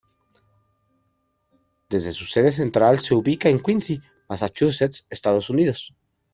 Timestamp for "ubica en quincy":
3.13-4.01